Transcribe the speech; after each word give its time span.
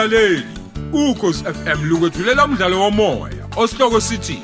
mlaleli 0.00 0.44
ukhosi 0.92 1.44
FM 1.44 1.84
lukwethulela 1.84 2.44
umdlalo 2.44 2.80
womoya 2.80 3.44
osihloko 3.56 4.00
sithi 4.00 4.42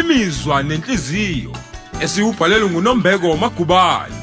imizwa 0.00 0.62
nenhliziyo 0.62 1.52
esiubhalelwe 2.00 2.70
nguNombeko 2.70 3.36
Magubane. 3.36 4.14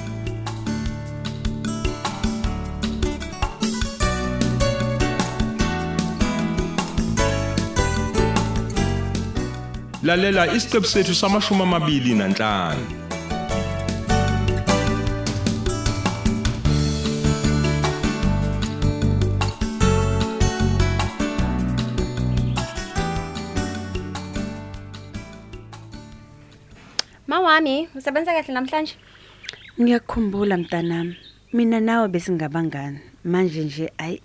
Lalela 10.03 10.53
isiqebu 10.53 10.85
sethu 10.85 11.15
samashumi 11.15 11.61
amabili 11.61 12.13
nanhlanu. 12.13 13.02
Mawami, 27.53 27.87
usebenza 27.95 28.33
kahle 28.33 28.53
namhlanje? 28.53 28.95
Ngiyakukhumbula 29.79 30.57
mntanami. 30.57 31.15
Mina 31.53 31.79
nawe 31.79 32.07
besingabangani. 32.07 32.99
Manje 33.23 33.63
nje 33.63 33.91
ayi 33.97 34.21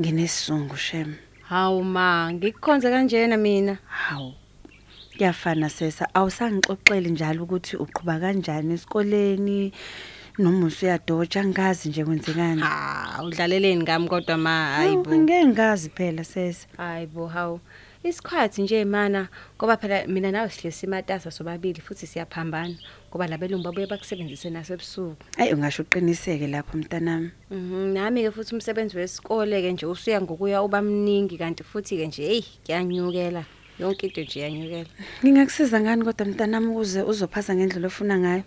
nginesizungu 0.00 0.76
shem. 0.76 1.14
Hawu 1.42 1.84
ma, 1.84 2.32
ngikukhonze 2.32 2.90
kanjena 2.90 3.36
mina. 3.36 3.78
Hawu. 3.86 4.32
Kuyafana 5.16 5.68
sesa 5.68 6.08
awusangixoxeli 6.14 7.10
njalo 7.10 7.44
ukuthi 7.44 7.76
uqhubha 7.76 8.20
kanjani 8.20 8.74
esikoleni 8.74 9.72
noma 10.38 10.66
usuyadoja 10.66 11.44
ngazi 11.44 11.88
nje 11.88 12.04
kwenzekani. 12.04 12.62
Ha, 12.62 13.22
udlaleleni 13.24 13.82
ngami 13.82 14.08
kodwa 14.08 14.36
ma, 14.36 14.66
hayibo. 14.66 15.16
Ngeke 15.16 15.46
ngazi 15.46 15.90
phela 15.90 16.24
sesa. 16.24 16.66
Hayibo, 16.76 17.26
hawu. 17.26 17.60
Isikhathi 18.04 18.62
nje 18.62 18.84
mana 18.84 19.28
ngoba 19.56 19.76
phela 19.76 20.06
mina 20.06 20.30
nawe 20.30 20.48
sihlezi 20.50 20.76
simatasa 20.78 21.30
sobabili 21.30 21.80
futhi 21.80 22.06
siyaphambana 22.06 22.74
ngoba 23.10 23.26
labelungu 23.26 23.64
babuye 23.64 23.86
bakusebenzise 23.86 24.50
nasebusuku. 24.50 25.16
Ayi 25.36 25.52
ungasho 25.54 25.82
uqiniseke 25.82 26.46
lapho 26.46 26.78
mntanami. 26.78 27.30
Mhm, 27.50 27.92
nami 27.94 28.22
ke 28.22 28.30
futhi 28.30 28.54
umsebenzi 28.54 28.96
wesikole 28.96 29.62
ke 29.62 29.72
nje 29.72 29.86
usuya 29.86 30.20
ngokuya 30.20 30.62
uba 30.62 30.82
mningi 30.82 31.38
kanti 31.38 31.64
futhi 31.64 31.96
ke 31.96 32.06
nje 32.06 32.22
hey, 32.22 32.42
kuyanyukela. 32.64 33.44
Yonke 33.80 34.06
into 34.06 34.22
nje 34.22 34.38
iyanyukela. 34.40 34.90
Ngingakusiza 35.24 35.80
ngani 35.80 36.04
kodwa 36.04 36.26
mntanami 36.26 36.66
ukuze 36.66 37.02
uzophasa 37.02 37.54
ngendlela 37.54 37.86
ofuna 37.86 38.18
ngayo? 38.18 38.42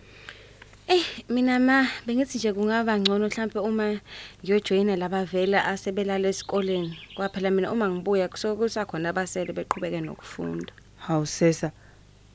Eh 0.87 1.05
mina 1.29 1.59
ma 1.59 1.87
bengithi 2.05 2.37
nje 2.37 2.53
kungaba 2.53 2.99
ngcono 2.99 3.27
mhlambe 3.27 3.59
uma 3.59 3.99
ngiyojoyina 4.43 4.95
laba 4.95 5.25
vela 5.25 5.65
asebelala 5.65 6.27
esikoleni. 6.29 6.97
Kwaphela 7.15 7.51
mina 7.51 7.71
uma 7.71 7.89
ngibuya 7.89 8.27
kusokusa 8.27 8.85
khona 8.85 9.09
abasele 9.09 9.53
beqhubeke 9.53 10.01
nokufunda. 10.01 10.73
Hawu 10.97 11.25
sesa. 11.25 11.71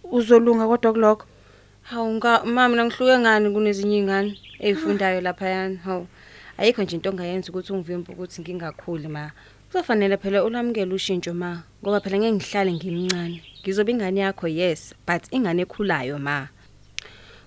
Uzolunga 0.05 0.67
kodwa 0.67 0.93
kulokho. 0.93 1.27
Hawu 1.83 2.15
nga 2.15 2.45
mama 2.45 2.69
mina 2.69 2.85
ngihluke 2.85 3.19
ngani 3.19 3.51
kunezinye 3.51 3.97
izingane 3.99 4.39
ezifundayo 4.61 5.21
lapha 5.21 5.49
yana. 5.49 5.79
Hawu 5.85 6.07
ayikho 6.59 6.83
nje 6.83 6.97
into 6.97 7.11
ongayenza 7.11 7.51
ukuthi 7.51 7.73
ungivimbe 7.73 8.13
ukuthi 8.13 8.41
ngingakhuli 8.41 9.09
ma. 9.09 9.31
Kuzofanele 9.71 10.17
phela 10.17 10.45
ulamukele 10.45 10.95
ushintsho 10.95 11.35
ma 11.35 11.63
ngoba 11.83 12.01
phela 12.01 12.19
ngeke 12.19 12.33
ngihlale 12.33 12.73
ngimncane. 12.73 13.43
Ngizoba 13.63 13.91
ingane 13.91 14.21
yakho 14.21 14.49
yes 14.49 14.95
but 15.07 15.23
ingane 15.31 15.63
ekhulayo 15.63 16.19
ma. 16.19 16.49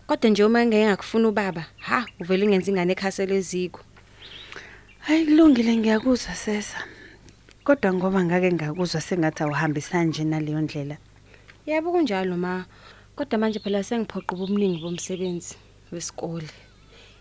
Kodwa 0.10 0.30
nje 0.30 0.44
uma 0.44 0.66
ngeke 0.66 0.86
ngakufuna 0.86 1.28
ubaba, 1.30 1.66
ha, 1.86 2.06
uvela 2.20 2.44
ingenza 2.44 2.72
ingane 2.72 2.94
ekhasela 2.94 3.36
eziko. 3.36 3.82
Hayi 5.06 5.26
kulungile 5.26 5.78
ngiyakuzwa 5.78 6.34
sesa. 6.36 6.78
Kodwa 7.64 7.94
ngoba 7.94 8.26
ngake 8.26 8.50
ngakuzwa 8.54 9.02
sengathi 9.02 9.44
awuhambisani 9.44 10.10
nje 10.10 10.24
naleyo 10.24 10.62
ndlela. 10.62 10.98
Yebo 11.68 11.92
kunjalo 11.92 12.38
ma. 12.38 12.66
Kodwa 13.16 13.38
manje 13.38 13.60
phela 13.60 13.84
sengiphoqa 13.84 14.34
ubuningi 14.34 14.82
bomsebenzi 14.82 15.56
wesikole. 15.92 16.50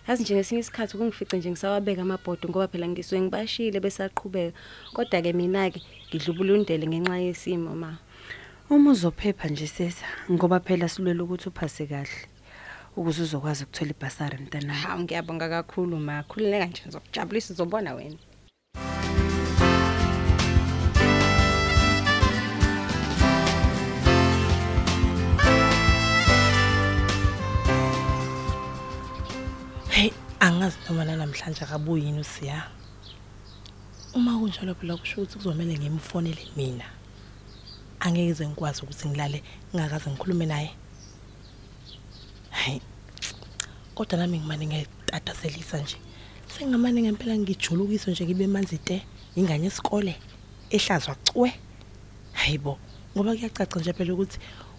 Yazi 0.08 0.22
nje 0.22 0.34
ngesinye 0.34 0.60
isikhathi 0.60 0.96
kungifice 0.96 1.36
nje 1.36 1.50
ngisawabeka 1.50 2.02
amabhodo 2.02 2.48
ngoba 2.48 2.68
phela 2.72 2.88
ngisuke 2.88 3.20
ngibashile 3.20 3.80
besaqhubeka. 3.80 4.56
Kodwa 4.96 5.22
ke 5.22 5.32
mina 5.32 5.70
ke 5.70 5.82
ngidlubulundele 6.08 6.86
ngenxa 6.88 7.20
yesimo 7.20 7.76
ma. 7.76 7.98
Uma 8.70 8.90
uzophepha 8.90 9.48
nje 9.48 9.66
sesa 9.66 10.06
ngoba 10.32 10.60
phela 10.60 10.88
silwela 10.88 11.24
ukuthi 11.24 11.48
uphase 11.48 11.84
kahle. 11.86 12.37
Ukuze 12.96 13.22
uzokwazi 13.22 13.64
ukuthola 13.64 13.90
ibhasari 13.90 14.38
mntanami. 14.38 14.80
Hawu 14.80 15.00
ngiyabonga 15.02 15.48
kakhulu 15.48 15.96
ma. 15.98 16.22
Khulileka 16.22 16.66
nje 16.66 16.82
ngizokujabulisa 16.82 17.52
uzobona 17.52 17.94
wena. 17.94 18.16
Hey, 29.90 30.10
angazi 30.40 30.76
noma 30.88 31.04
namhlanje 31.04 31.64
akabuyi 31.64 32.04
yini 32.04 32.20
usiya. 32.20 32.62
Uma 34.14 34.38
kunjalo 34.38 34.74
phela 34.74 34.96
kusho 34.96 35.22
ukuthi 35.22 35.38
kuzomela 35.38 35.78
ngimfonele 35.78 36.44
mina. 36.56 36.84
Angeke 38.00 38.28
ize 38.28 38.48
ngikwazi 38.48 38.82
ukuthi 38.82 39.08
ngilale 39.08 39.42
ngakaze 39.74 40.10
ngikhulume 40.10 40.46
naye. 40.46 40.70
Hey. 42.58 42.80
Kodwa 43.94 44.18
nami 44.18 44.38
ngimane 44.38 44.66
ngiyatataselisa 44.66 45.78
nje. 45.78 45.96
Sengamane 46.52 47.02
ngempela 47.02 47.38
ngijulukiswe 47.38 48.12
nje 48.12 48.24
ngibe 48.24 48.46
manzi 48.46 48.78
te 48.78 49.02
ingane 49.36 49.64
yesikole 49.64 50.14
ehlazwa 50.70 51.14
cwe. 51.26 51.52
Hayibo, 52.32 52.78
ngoba 53.14 53.36
kuyacaca 53.36 53.78
nje 53.80 53.92
phela 53.92 54.12
ukuthi 54.14 54.38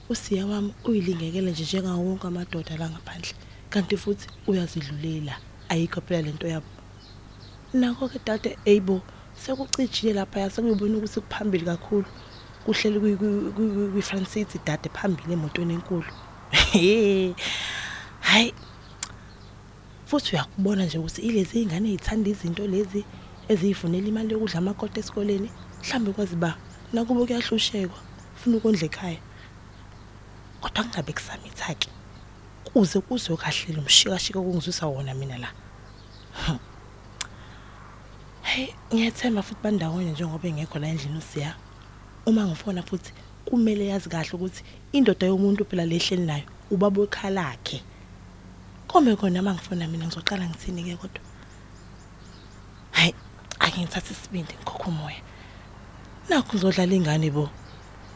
usiya 0.09 0.45
wami 0.45 0.73
uyilingekele 0.85 1.51
nje 1.51 1.63
njengawo 1.63 2.03
wonke 2.05 2.27
amadoda 2.27 2.77
la 2.77 2.89
ngaphandle. 2.89 3.33
kanti 3.69 3.97
futhi 3.97 4.27
uyazidlulela 4.47 5.35
ayikho 5.69 6.01
phela 6.01 6.21
lento 6.21 6.47
yabo 6.47 6.67
nakho 7.73 8.09
ke 8.09 8.19
dade 8.25 8.57
eyibo 8.65 9.01
sekucijile 9.37 10.13
lapha 10.13 10.39
yasekuyibona 10.39 10.97
ukuthi 10.97 11.21
kuphambili 11.21 11.65
kakhulu 11.65 12.09
kuhleli 12.65 12.99
kwi 13.93 14.01
Francity 14.01 14.59
dade 14.65 14.89
phambili 14.89 15.33
emotweni 15.33 15.73
enkulu 15.73 16.11
hayi 18.29 18.53
futhi 20.05 20.35
uyakubona 20.35 20.85
nje 20.85 20.97
ukuthi 20.97 21.21
ilezi 21.21 21.59
izingane 21.59 21.89
ezithanda 21.89 22.29
izinto 22.29 22.67
lezi 22.67 23.05
eziyifunela 23.51 24.07
imali 24.07 24.33
yokudla 24.33 24.57
amakota 24.59 24.99
esikoleni 24.99 25.49
mhlambe 25.81 26.11
kwazi 26.11 26.35
ba 26.35 26.57
nakubo 26.93 27.25
kuyahlushekwa 27.25 27.99
ufuna 28.35 28.57
ukondla 28.57 28.85
ekhaya. 28.85 29.19
Kodwa 30.61 30.83
kungabe 30.83 31.13
kusamitha 31.13 31.73
ke 31.75 31.89
kuze 32.63 32.99
kuzwe 33.01 33.37
kahle 33.37 33.73
lo 33.75 33.81
mshikashika 33.81 34.39
kungizwisa 34.39 34.87
wona 34.87 35.13
mina 35.13 35.37
la. 35.37 35.49
Hey 38.41 38.73
ngiyathemba 38.93 39.41
futhi 39.41 39.61
bandawonye 39.63 40.11
njengoba 40.11 40.47
engekho 40.47 40.79
la 40.79 40.87
endlini 40.87 41.17
usiya. 41.17 41.55
Uma 42.25 42.45
ngifona 42.47 42.83
futhi 42.83 43.13
kumele 43.49 43.87
yazi 43.87 44.09
kahle 44.09 44.31
ukuthi 44.33 44.63
indoda 44.93 45.27
yomuntu 45.27 45.65
phela 45.65 45.85
lehleli 45.85 46.25
nayo 46.25 46.45
ubaba 46.71 47.01
ekhala 47.03 47.41
lakhe 47.41 47.81
kome 48.87 49.15
khona 49.15 49.41
mangifona 49.41 49.87
mina 49.87 50.05
ngizoqala 50.05 50.45
ngithini 50.49 50.83
ke 50.83 50.95
kodwa? 51.01 51.21
Hayi 52.91 53.13
ake 53.59 53.77
ngithathe 53.81 54.13
isibindi 54.13 54.53
ngikhokha 54.53 54.87
umoya. 54.89 55.21
Nakho 56.29 56.57
uzodlala 56.57 56.93
ingane 56.95 57.29
bo. 57.31 57.49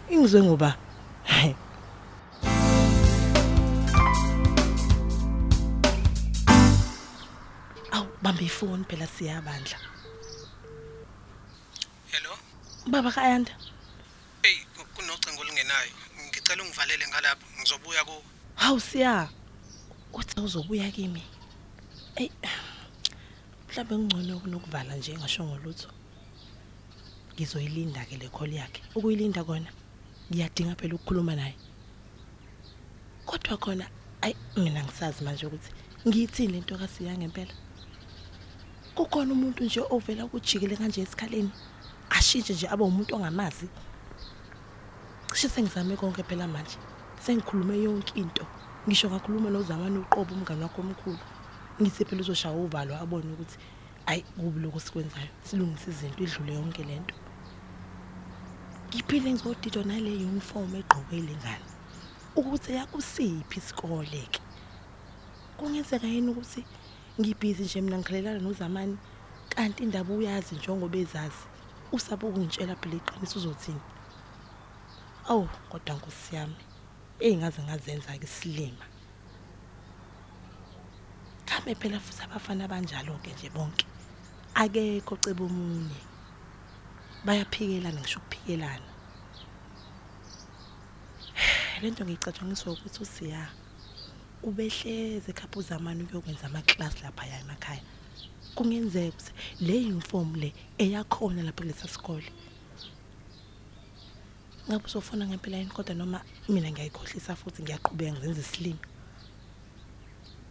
Ingizwe 0.09 0.41
ngoba 0.43 0.77
hayi 1.23 1.55
awu 7.91 8.07
bamba 8.21 8.41
ifoni 8.41 8.83
phela 8.85 9.07
siyabandla. 9.07 9.77
Hello. 12.11 12.33
baba 12.87 13.11
kayanda 13.11 13.51
olungenayo. 15.73 15.91
Ngicela 16.27 16.63
ungivalele 16.63 17.07
ngalapho. 17.07 17.45
Ngizobuya 17.59 18.03
ku 18.05 18.23
hawu 18.55 18.79
siya. 18.79 19.29
Uthi 20.13 20.39
uzobuya 20.39 20.91
kimi? 20.91 21.23
Ey 22.15 22.29
mhlawumbe 23.67 24.15
ngcono 24.17 24.39
kunokuvala 24.39 24.95
nje 24.95 25.17
ngasho 25.17 25.43
ngolutho. 25.43 25.89
Ngizoyilinda 27.33 28.05
ke 28.05 28.17
le 28.17 28.29
call 28.29 28.53
yakhe. 28.53 28.81
Ukuyilinda 28.95 29.43
kona 29.43 29.71
ngiyadinga 30.31 30.75
phela 30.75 30.95
ukukhuluma 30.95 31.35
naye. 31.35 31.55
Kodwa 33.25 33.57
khona 33.57 33.85
ayi 34.21 34.35
mina 34.55 34.83
ngisazi 34.83 35.23
manje 35.23 35.45
ukuthi 35.45 35.71
ngiyithini 36.07 36.53
lento 36.53 36.77
kasiya 36.77 37.17
ngempela. 37.17 37.53
Kukhona 38.95 39.33
umuntu 39.33 39.63
nje 39.63 39.81
ovela 39.89 40.27
kujikele 40.27 40.77
kanje 40.77 41.01
esikhaleni 41.01 41.51
ashintshe 42.09 42.53
nje 42.53 42.67
abe 42.67 42.83
umuntu 42.83 43.15
ongamazi. 43.15 43.67
Cishe 45.33 45.49
sengizame 45.49 45.97
konke 45.97 46.23
phela 46.23 46.47
manje. 46.47 46.77
Sengikhulume 47.19 47.75
yonke 47.83 48.13
into. 48.15 48.45
Ngisho 48.87 49.09
ngakhuluma 49.09 49.49
nozamani 49.49 49.97
uqobo 49.99 50.35
umngane 50.35 50.63
wakho 50.63 50.81
omkhulu. 50.81 51.19
Ngithi 51.81 52.05
phela 52.05 52.21
uzoshaya 52.21 52.55
uvalo 52.55 52.95
abone 52.95 53.33
ukuthi 53.33 53.57
ayi 54.05 54.21
kubi 54.37 54.59
lokho 54.59 54.79
sikwenzayo. 54.79 55.29
Silungisa 55.43 55.89
izinto 55.91 56.23
idlule 56.23 56.53
yonke 56.53 56.83
lento 56.83 57.15
ngiphile 58.93 59.33
ngizodidwa 59.33 59.83
nale 59.83 60.11
uniform 60.25 60.75
egqoke 60.75 61.17
lengane 61.27 61.65
ukuthi 62.35 62.73
yakusiphi 62.77 63.57
isikole 63.57 64.21
ke? 64.33 64.41
Kungenzeka 65.57 66.07
yini 66.07 66.29
ukuthi 66.31 66.61
ngibhizi 67.19 67.63
nje 67.63 67.81
mina 67.81 67.97
ngikhalelana 67.97 68.39
nozamani? 68.39 68.97
Kanti 69.49 69.83
indaba 69.83 70.13
uyazi 70.13 70.55
njengoba 70.55 70.97
ezazi. 70.97 71.43
Usabe 71.91 72.27
ukungitshela 72.27 72.75
phela 72.75 72.95
iqiniso 72.95 73.39
uzothini? 73.39 73.81
Awu 75.29 75.47
kodwa 75.69 75.95
nkosi 75.95 76.35
yami 76.35 76.61
engaze 77.19 77.61
ngazenza 77.63 78.17
ke 78.19 78.25
isilima 78.25 78.85
kambe 81.45 81.75
phela 81.75 81.99
futhi 81.99 82.23
abafana 82.23 82.65
abanjalo 82.65 83.13
ke 83.23 83.31
nje 83.33 83.49
bonke 83.49 83.85
akekho 84.55 85.17
cebo 85.17 85.45
omunye. 85.45 86.01
Bayaphikelana 87.25 87.99
ngisho 88.01 88.19
ukuphikelana. 88.19 88.89
Lento 91.81 92.05
ngiyicatshangiswa 92.05 92.73
ukuthi 92.73 92.99
usiya 93.03 93.49
ubehleze 94.43 95.31
ekhapha 95.31 95.59
uzamani 95.59 96.03
ukuyokwenza 96.03 96.45
ama-class 96.47 97.03
lapha 97.03 97.25
ya 97.25 97.39
emakhaya. 97.39 97.81
Kungenzeka 98.55 99.09
ukuthi 99.09 99.31
le 99.65 99.75
uniform 99.91 100.35
le 100.35 100.53
eyakhona 100.77 101.43
lapha 101.43 101.63
kulesa 101.63 101.87
sikole 101.87 102.29
ngabe 104.67 104.85
uzofuna 104.85 105.27
ngempela 105.27 105.57
yini 105.57 105.71
kodwa 105.71 105.95
noma 105.95 106.19
mina 106.49 106.71
ngiyayikhohlisa 106.71 107.35
futhi 107.35 107.63
ngiyaqhubeka 107.63 108.11
ngizenza 108.11 108.41
isilimi 108.41 108.79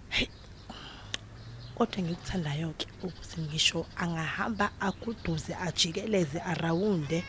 Hey. 0.09 0.29
kodwa 1.75 2.03
ngikuthandayo-ke 2.03 2.87
ukuthi 3.03 3.41
ngisho 3.41 3.87
angahamba 3.97 4.71
akuduze 4.81 5.55
ajikeleze 5.55 6.41
arawunde 6.41 7.25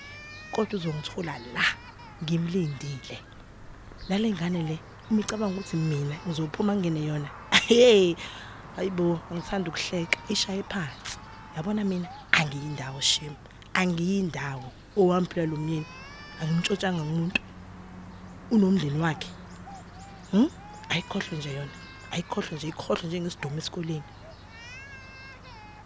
kodwa 0.52 0.80
uzongithola 0.80 1.40
la 1.54 1.66
ngimlindile. 2.24 3.18
Lale 4.10 4.32
ngane 4.32 4.62
le 4.70 4.80
uma 5.10 5.22
icabanga 5.22 5.56
ukuthi 5.56 5.78
mina 5.78 6.16
ngizophuma 6.28 6.76
ngene 6.76 7.06
yona. 7.06 7.30
Hey 7.68 8.16
hayibo 8.76 9.20
ngithanda 9.32 9.70
ukuhleka 9.70 10.18
ishaye 10.30 10.64
phansi. 10.64 11.18
Yabona 11.56 11.84
mina? 11.84 12.08
Angiyindawo 12.32 13.02
shem 13.02 13.36
angiyindawo 13.74 14.72
owamphila 14.98 15.46
lo 15.46 15.58
myeni 15.58 15.86
angimtshotshanga 16.42 17.02
umuntu. 17.02 17.42
Unomndeni 18.52 19.00
wakhe. 19.00 19.30
Hm 20.32 20.50
ayikhohlwe 20.90 21.38
nje 21.38 21.54
yona. 21.54 21.76
Ayikhohlwe 22.12 22.56
nje 22.56 22.68
ikhohlwe 22.68 23.08
nje 23.08 23.22
ngesidumo 23.22 23.58
esikoleni. 23.58 24.04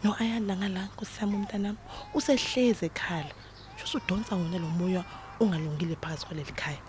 No 0.04 0.16
ayanda 0.20 0.58
ngala 0.58 0.82
nkosami 0.86 1.36
umntanami. 1.36 1.78
Usehleze 2.14 2.86
ekhala 2.86 3.34
sho 3.78 3.98
udonsa 3.98 4.36
wona 4.36 4.58
lo 4.60 4.68
moya 4.68 5.04
ungalungile 5.40 5.96
phakathi 5.96 6.26
kwaleli 6.26 6.54
khaya. 6.62 6.82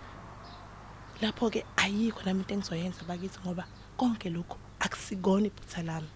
Lapho 1.20 1.50
ke 1.50 1.64
ayikho 1.76 2.22
nami 2.24 2.40
into 2.40 2.54
engizoyenza 2.54 3.04
bakithi 3.08 3.38
ngoba 3.44 3.64
konke 3.96 4.30
lokho 4.30 4.56
akusikona 4.80 5.46
iphutha 5.46 5.82
lami. 5.82 6.08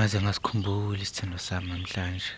Ngaze 0.00 0.20
ngasikhumbula 0.20 1.02
isithando 1.02 1.38
sami 1.38 1.68
namhlanje. 1.68 2.32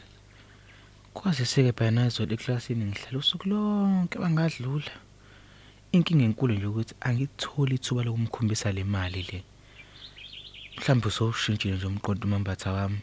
Kwaze 1.14 1.44
sike 1.46 1.72
phana 1.78 2.06
izolo 2.10 2.34
eklasini 2.34 2.84
ngihlala 2.90 3.18
usuku 3.22 3.46
lonke 3.50 4.18
bangadlula. 4.18 4.92
Inkinga 5.94 6.24
enkulu 6.24 6.54
nje 6.54 6.66
ukuthi 6.66 6.94
angitholi 7.06 7.74
ithuba 7.78 8.02
lokumkhombisa 8.02 8.74
le 8.74 8.82
mali 8.84 9.22
le. 9.30 9.38
Mhlawumbe 10.76 11.06
usowushintshile 11.08 11.74
nje 11.76 11.86
umqondo 11.86 12.26
umambatha 12.26 12.72
wami. 12.72 13.00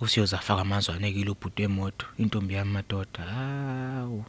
Usiyoza 0.00 0.38
faka 0.46 0.62
amazwane 0.62 1.12
kilo 1.12 1.34
bhuti 1.40 1.62
emoto 1.62 2.06
intombi 2.18 2.54
yami 2.54 2.72
madoda. 2.72 3.22
Hawu. 3.22 4.24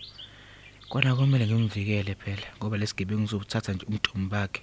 Kona 0.90 1.16
kumele 1.16 1.48
ngimvikele 1.48 2.14
phela 2.16 2.48
ngoba 2.58 2.78
lesigebengu 2.78 3.22
ngizobuthatha 3.22 3.74
nje 3.74 3.86
umntombi 3.90 4.30
bakhe. 4.30 4.62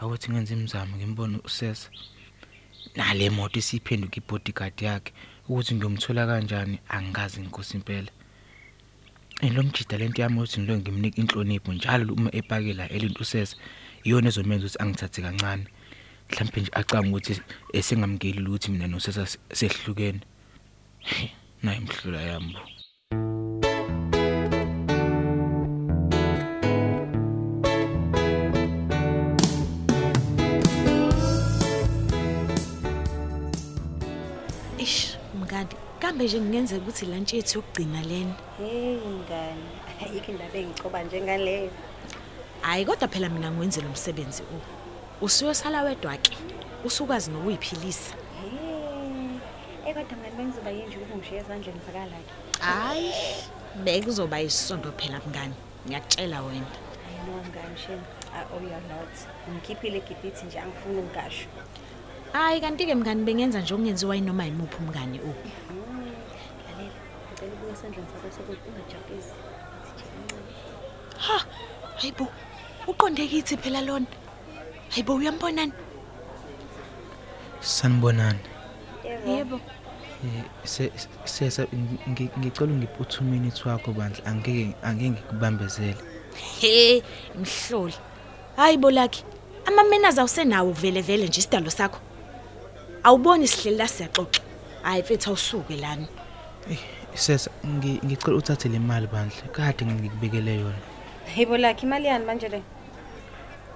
Awuthi 0.00 0.30
ngenze 0.30 0.54
imizamo 0.54 0.96
ngimbone 0.96 1.38
usesa. 1.44 1.88
Nale 2.96 3.30
moto 3.30 3.58
isiphenduka 3.58 4.16
ibodyguard 4.16 4.80
yakhe 4.82 5.12
ukuthi 5.48 5.74
ngiyomthola 5.74 6.26
kanjani? 6.26 6.78
Angikazi 6.88 7.40
inkosi 7.40 7.76
impela. 7.76 8.10
Elomjida 9.40 9.98
lento 9.98 10.22
yami 10.22 10.36
ukuthi 10.38 10.60
ngilo 10.60 10.76
ngimnika 10.78 11.20
inhlonipho 11.20 11.72
njalo 11.72 12.14
uma 12.14 12.30
epakela 12.34 12.88
elinto 12.88 13.22
usesa 13.22 13.56
iyona 14.04 14.28
ezomenza 14.28 14.66
ukuthi 14.66 14.82
angithathe 14.82 15.22
kancane. 15.22 15.66
Mhlawumbe 16.28 16.60
nje 16.60 16.70
acanga 16.72 17.08
ukuthi 17.08 17.40
esengamngeli 17.72 18.46
ukuthi 18.48 18.70
mina 18.70 18.86
nosesa 18.86 19.26
sehlukene. 19.52 20.20
Nayi 21.62 21.78
imhlula 21.78 22.20
yami 22.22 22.56
kambe 36.02 36.24
nje 36.24 36.38
kungenzeka 36.38 36.82
ukuthi 36.82 37.06
lunch 37.06 37.32
yethu 37.32 37.58
yokugcina 37.58 38.02
lena. 38.02 38.34
Hey 38.58 38.98
ngani, 38.98 39.68
ayikho 40.02 40.30
indaba 40.32 40.58
engicoba 40.58 41.02
njengaleyo. 41.02 41.70
Hayi 42.60 42.84
kodwa 42.84 43.08
phela 43.08 43.28
mina 43.28 43.50
ngiwenzela 43.50 43.86
umsebenzi 43.88 44.42
u. 44.42 44.58
Usuyosala 45.24 45.82
wedwa 45.82 46.16
ke. 46.16 46.36
Usukwazi 46.84 47.30
nokuyiphilisa. 47.30 48.14
Hey, 48.40 49.86
eh 49.86 49.94
kodwa 49.94 50.18
ngani 50.18 50.36
bengizoba 50.36 50.70
yinje 50.70 50.96
ukuthi 50.96 51.18
ngishiye 51.18 51.40
ezandleni 51.40 51.80
zakala 51.86 52.18
ke. 52.26 52.32
Hayi, 52.60 53.12
bekuzoba 53.84 54.40
isondo 54.40 54.92
phela 54.92 55.20
mngani. 55.26 55.54
Ngiyakutshela 55.86 56.42
wena. 56.42 56.66
Hayi 57.04 57.18
no 57.26 57.34
ngani 57.46 57.76
shem. 57.78 58.00
Ah 58.34 58.44
oh 58.54 58.60
you 58.60 58.74
are 58.74 58.86
not. 58.90 59.14
Ngikhiphile 59.50 60.00
gibithi 60.00 60.46
nje 60.46 60.58
angifuni 60.58 60.98
ungasho. 60.98 61.46
Hayi 62.32 62.60
kanti 62.60 62.86
ke 62.86 62.94
mngani 62.94 63.24
bengenza 63.24 63.60
nje 63.60 63.74
okungenziwa 63.74 64.16
yinoma 64.16 64.44
yimuphi 64.44 64.76
umngani 64.82 65.20
u. 65.20 65.34
Lalela, 67.42 67.54
ngicela 67.54 67.54
ubuye 67.54 67.72
esandleni 67.72 68.06
sakho 68.12 68.28
sokuthi 68.36 68.68
ungajabulisi. 68.68 69.32
Ha, 71.18 71.38
hayibo. 71.96 72.28
Uqonde 72.86 73.26
kithi 73.28 73.56
phela 73.56 73.80
lona. 73.80 74.06
Hayibo 74.90 75.14
uyambonani? 75.14 75.72
sanibonani 77.60 78.38
Yebo. 79.26 79.60
Eh, 80.24 80.44
se 80.64 80.90
sesa 81.24 81.62
ngi- 82.08 82.30
ngicela 82.38 82.72
ungiphe 82.72 83.02
2 83.04 83.22
minutes 83.24 83.66
wakho 83.66 83.92
bandla 83.92 84.24
angeke 84.26 84.74
angeke 84.82 85.10
ngikubambezele 85.10 85.96
He, 86.60 87.02
mhloli. 87.34 87.94
Hayibo 88.56 88.90
lakhi. 88.90 89.24
Amamenazi 89.66 90.20
awusenawo 90.20 90.72
vele 90.72 91.00
vele 91.02 91.26
nje 91.28 91.40
isidalo 91.40 91.70
sakho. 91.70 92.00
Awuboni 93.04 93.48
sihleli 93.48 93.76
la 93.78 93.88
siyaxoxa. 93.88 94.42
Hayi 94.82 95.02
mfethu 95.02 95.30
awusuke 95.30 95.76
lana. 95.76 96.06
Eh, 97.12 97.18
sesa 97.18 97.50
ngi- 97.66 98.00
ngicela 98.04 98.36
uthathe 98.36 98.68
le 98.68 98.78
mali 98.78 99.06
bandla 99.06 99.42
kade 99.52 99.84
ngikubekele 99.86 100.54
yona 100.60 100.78
Hayibo 101.34 101.56
lakhe 101.56 101.86
imali 101.86 102.06
yani 102.06 102.24
manje 102.24 102.48
le? 102.48 102.62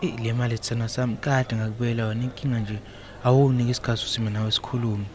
Eh, 0.02 0.14
le 0.20 0.32
mali 0.32 0.54
ethana 0.54 0.88
sami 0.88 1.16
kade 1.16 1.56
ngakubekela 1.56 2.02
yona 2.02 2.24
inkinga 2.24 2.58
nje 2.60 2.78
awunika 3.24 3.70
isikhathi 3.70 4.04
usime 4.04 4.30
nawe 4.30 4.50
sikhulume 4.50 5.06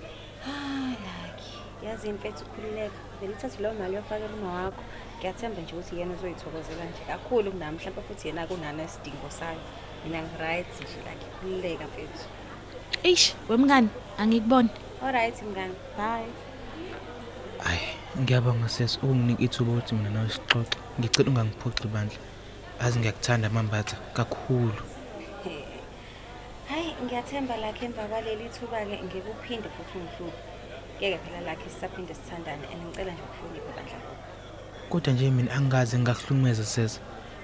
Ah 0.45 0.93
lakhe. 1.05 1.51
Yazi 1.85 2.07
imfethu 2.09 2.43
ukhululeka. 2.45 2.99
Belithathe 3.21 3.61
leyo 3.61 3.73
mali 3.73 3.95
yofakela 3.95 4.33
uma 4.37 4.53
wakho. 4.53 4.83
Ngiyathemba 5.19 5.61
nje 5.61 5.73
ukuthi 5.73 5.95
yena 5.99 6.13
uzoyithokozela 6.13 6.83
nje 6.85 7.01
kakhulu 7.07 7.51
kunami 7.51 7.77
mhlawumbe 7.77 8.01
futhi 8.07 8.27
yena 8.27 8.47
kunana 8.47 8.83
isidingo 8.83 9.29
sayo. 9.29 9.59
Mina 10.03 10.19
ngiright 10.23 10.71
nje 10.81 10.97
lakhe 11.05 11.25
khululeka 11.39 11.85
mfethu. 11.89 12.25
Eish, 13.03 13.33
wemngani, 13.49 13.89
angikuboni. 14.17 14.69
Alright 15.03 15.41
mngani. 15.43 15.75
Bye. 15.97 16.29
Hayi, 17.63 17.79
ngiyabonga 18.19 18.69
sesi 18.69 18.99
ukunginika 19.03 19.43
ithuba 19.43 19.71
ukuthi 19.71 19.95
mina 19.95 20.09
nawe 20.09 20.29
sixoxe. 20.29 20.77
Ngicela 20.99 21.29
ungangiphoqi 21.29 21.87
bandla. 21.87 22.19
Azi 22.79 22.99
ngiyakuthanda 22.99 23.49
mambatha 23.49 23.97
kakhulu. 24.13 24.81
Hayi 26.69 26.95
ngiyathemba 27.03 27.57
lakhe 27.57 27.85
emva 27.85 28.03
kwaleli 28.09 28.49
thuba 28.49 28.85
ke 28.85 28.95
ngikuphinde 29.05 29.69
futhi 29.75 29.97
ungihluphe. 29.97 30.41
Ngeke 30.97 31.17
phela 31.23 31.41
lakhe 31.41 31.69
sisaphinde 31.69 32.13
sithandane 32.13 32.65
and 32.73 32.81
ngicela 32.83 33.11
nje 33.11 33.23
ukuhlonipha 33.27 33.71
bandla. 33.75 33.97
Kodwa 34.89 35.13
nje 35.13 35.31
mina 35.31 35.51
angazi 35.51 35.97
ngikuhlukumeza 35.99 36.65
sesa. 36.65 36.99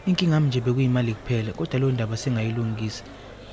Inkinga 0.06 0.34
yami 0.34 0.48
nje 0.48 0.62
bekuyimali 0.62 1.14
kuphela, 1.14 1.54
kodwa 1.54 1.80
leyo 1.80 1.92
ndaba 1.92 2.18
sengayilungisa. 2.18 3.04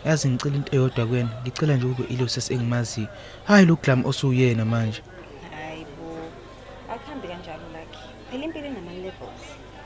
Yazi 0.04 0.28
ngicela 0.28 0.56
into 0.56 0.76
eyodwa 0.76 1.06
kwena, 1.06 1.30
ngicela 1.42 1.76
nje 1.76 1.87
ube 1.87 2.04
ilo 2.09 2.28
sesi 2.28 2.54
engimaziyo. 2.54 3.09
Hayi 3.44 3.66
lo 3.66 3.76
glam 3.76 4.06
osuyena 4.06 4.64
manje. 4.64 5.02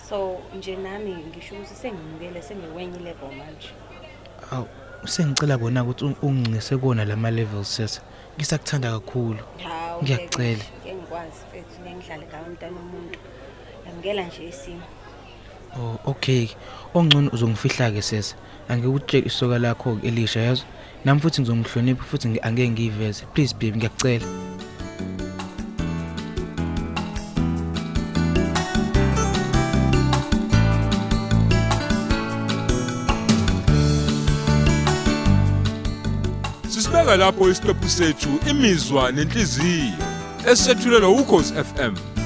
So 0.09 0.37
nje 0.59 0.77
nami 0.77 1.15
ngisho 1.29 1.55
ukuthi 1.55 1.75
sengimukele 1.75 2.43
sengiwenye 2.43 2.99
level 2.99 3.29
manje 3.39 3.69
Aw, 4.53 4.65
sengicela 5.07 5.59
kona 5.59 5.83
ukuthi 5.85 6.05
ung- 6.05 6.17
ungincise 6.23 6.77
kona 6.77 7.05
lama 7.05 7.31
levels 7.31 7.77
sesa. 7.77 8.01
Ngisakuthanda 8.37 8.91
kakhulu. 8.93 9.39
hawu 9.65 10.03
Ngiyakucela. 10.03 10.65
ngeke 10.65 10.95
ngikwazi 10.95 11.37
mfethu 11.49 11.81
ngeke 11.83 11.95
ngidlale 11.97 12.27
ngawo 12.27 12.45
umntana 12.47 12.77
womuntu 12.77 13.19
yamukela 13.87 14.23
nje 14.27 14.49
isimo 14.49 14.83
Oh, 15.79 15.99
okay. 16.11 16.49
Ongcono 16.95 17.31
uzongifihla 17.33 17.91
ke 17.91 18.03
sesa. 18.03 18.37
Angikutshela 18.69 19.27
isoka 19.27 19.59
lakho 19.59 19.99
Elisha 20.03 20.41
yazi. 20.41 20.65
Nami 21.05 21.21
futhi 21.21 21.41
ngizomhlonipha 21.41 22.05
futhi 22.05 22.29
ngi- 22.29 22.41
angeke 22.43 22.71
ngiyiveze. 22.71 23.27
Please 23.35 23.55
baby 23.55 23.77
ngiyakucela. 23.79 24.27
Sisibeka 36.99 37.17
lapho 37.17 37.49
isiqephu 37.51 37.89
sethu 37.89 38.29
imizwa 38.51 39.13
nenhliziyo 39.13 39.93
esethulelwa 40.51 41.09
ukhozi 41.11 41.55
FM 41.55 42.18